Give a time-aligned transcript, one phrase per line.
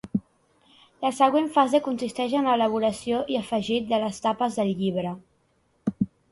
[1.05, 5.17] La següent fase consisteix en l'elaboració i afegit de les tapes del llibre.